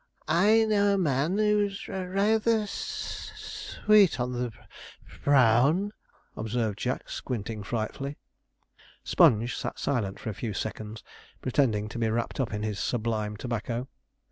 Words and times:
'I 0.27 0.65
know 0.65 0.95
a 0.95 0.97
man 0.97 1.37
who's 1.37 1.87
rayther 1.87 2.61
s 2.61 3.31
s 3.31 3.31
s 3.35 3.77
sweet 3.85 4.19
on 4.19 4.31
the 4.31 4.49
b 4.49 4.49
b 4.49 4.55
br 5.13 5.23
brown,' 5.23 5.93
observed 6.35 6.79
Jack, 6.79 7.07
squinting 7.07 7.61
frightfully. 7.61 8.17
Sponge 9.03 9.55
sat 9.55 9.77
silent 9.77 10.19
for 10.19 10.31
a 10.31 10.33
few 10.33 10.53
seconds, 10.55 11.03
pretending 11.43 11.87
to 11.87 11.99
be 11.99 12.09
wrapt 12.09 12.39
up 12.39 12.51
in 12.51 12.63
his 12.63 12.79
'sublime 12.79 13.37
tobacco.' 13.37 13.87